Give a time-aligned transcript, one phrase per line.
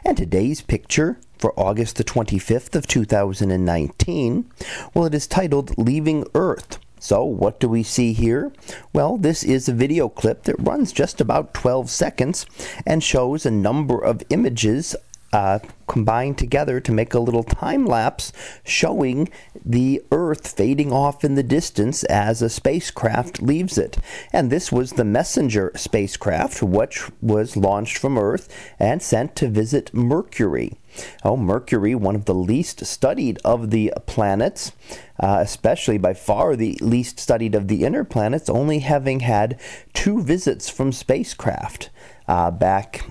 [0.04, 4.46] And today's picture for August the 25th of 2019,
[4.94, 6.78] well it is titled Leaving Earth.
[7.00, 8.52] So, what do we see here?
[8.94, 12.46] Well, this is a video clip that runs just about 12 seconds
[12.86, 14.96] and shows a number of images
[15.32, 18.32] uh, combined together to make a little time lapse
[18.64, 19.30] showing
[19.66, 23.98] the Earth fading off in the distance as a spacecraft leaves it.
[24.32, 28.48] And this was the Messenger spacecraft, which was launched from Earth
[28.80, 30.78] and sent to visit Mercury.
[31.24, 34.72] Oh, Mercury, one of the least studied of the planets,
[35.20, 39.60] uh, especially by far the least studied of the inner planets, only having had
[39.94, 41.90] two visits from spacecraft
[42.28, 43.06] uh, back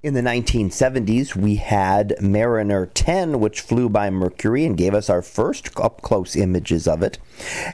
[0.00, 5.22] in the 1970s, we had Mariner 10, which flew by Mercury and gave us our
[5.22, 7.18] first up close images of it.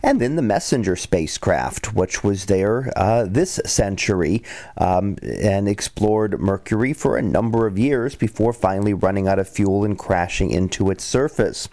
[0.03, 4.43] And then the Messenger spacecraft, which was there uh, this century
[4.79, 9.85] um, and explored Mercury for a number of years before finally running out of fuel
[9.85, 11.69] and crashing into its surface.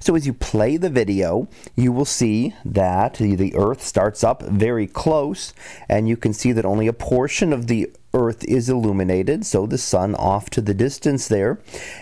[0.00, 4.86] So as you play the video, you will see that the Earth starts up very
[4.86, 5.52] close,
[5.90, 7.90] and you can see that only a portion of the
[8.30, 11.58] Earth is illuminated, so the sun off to the distance there,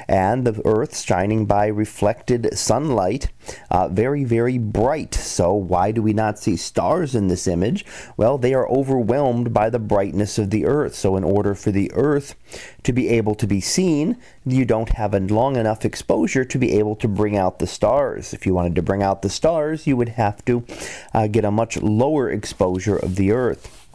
[0.06, 3.30] and the Earth shining by reflected sunlight,
[3.70, 5.14] uh, very, very bright.
[5.14, 7.86] So, why do we not see stars in this image?
[8.18, 10.94] Well, they are overwhelmed by the brightness of the Earth.
[10.94, 12.34] So, in order for the Earth
[12.82, 16.78] to be able to be seen, you don't have a long enough exposure to be
[16.78, 18.34] able to bring out the stars.
[18.34, 20.66] If you wanted to bring out the stars, you would have to
[21.14, 23.87] uh, get a much lower exposure of the Earth.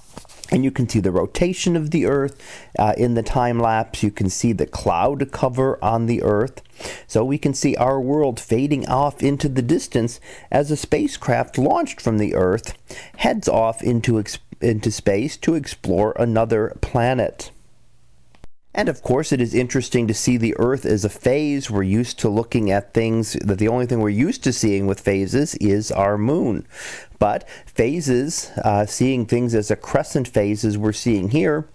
[0.54, 2.40] And you can see the rotation of the Earth
[2.78, 4.04] uh, in the time lapse.
[4.04, 6.62] You can see the cloud cover on the Earth.
[7.08, 10.20] So we can see our world fading off into the distance
[10.52, 12.78] as a spacecraft launched from the Earth
[13.18, 14.24] heads off into,
[14.62, 17.50] into space to explore another planet.
[18.76, 21.70] And of course, it is interesting to see the Earth as a phase.
[21.70, 25.00] We're used to looking at things that the only thing we're used to seeing with
[25.00, 26.66] phases is our moon.
[27.20, 31.68] But phases, uh, seeing things as a crescent phase as we're seeing here,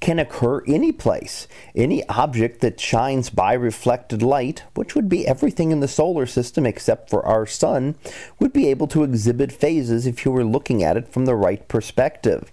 [0.00, 1.48] can occur any place.
[1.74, 6.66] Any object that shines by reflected light, which would be everything in the solar system
[6.66, 7.96] except for our sun,
[8.38, 11.66] would be able to exhibit phases if you were looking at it from the right
[11.68, 12.52] perspective.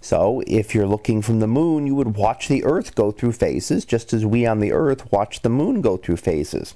[0.00, 3.84] So, if you're looking from the moon, you would watch the Earth go through phases,
[3.84, 6.74] just as we on the Earth watch the moon go through phases.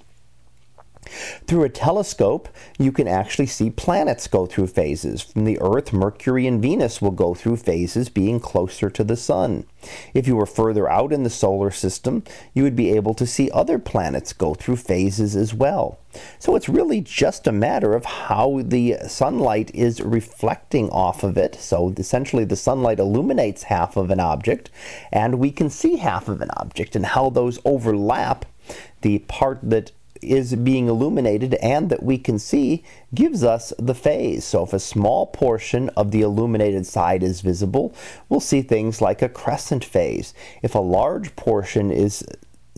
[1.47, 2.49] Through a telescope,
[2.79, 5.23] you can actually see planets go through phases.
[5.23, 9.65] From the Earth, Mercury and Venus will go through phases, being closer to the Sun.
[10.13, 13.51] If you were further out in the solar system, you would be able to see
[13.51, 15.99] other planets go through phases as well.
[16.39, 21.55] So it's really just a matter of how the sunlight is reflecting off of it.
[21.57, 24.71] So essentially, the sunlight illuminates half of an object,
[25.13, 28.45] and we can see half of an object, and how those overlap
[29.03, 29.93] the part that
[30.23, 32.85] is being illuminated and that we can see
[33.15, 34.45] gives us the phase.
[34.45, 37.95] So if a small portion of the illuminated side is visible,
[38.29, 40.35] we'll see things like a crescent phase.
[40.63, 42.25] If a large portion is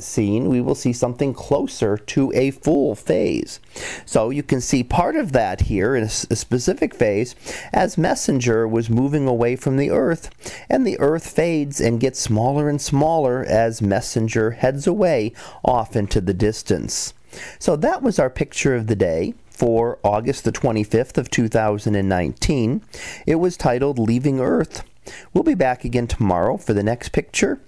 [0.00, 3.60] seen, we will see something closer to a full phase.
[4.04, 7.34] So you can see part of that here in a, specific phase
[7.72, 10.30] as Messenger was moving away from the Earth,
[10.68, 15.32] and the Earth fades and gets smaller and smaller as Messenger heads away
[15.64, 17.14] off into the distance.
[17.58, 22.82] So that was our picture of the day for August the 25th of 2019.
[23.26, 24.84] It was titled Leaving Earth.
[25.32, 27.60] We'll be back again tomorrow for the next picture,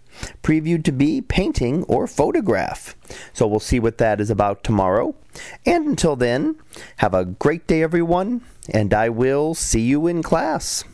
[0.43, 2.97] previewed to be painting or photograph.
[3.33, 5.15] So we'll see what that is about tomorrow.
[5.67, 6.57] And until then,
[6.97, 10.85] have a great day everyone, and I will see you in class.